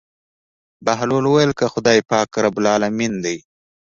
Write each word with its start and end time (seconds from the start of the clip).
بهلول 0.85 1.23
وويل 1.27 1.51
که 1.59 1.65
خداى 1.73 1.99
پاک 2.09 2.29
رب 2.43 2.55
العلمين 2.61 3.13
دى. 3.23 3.37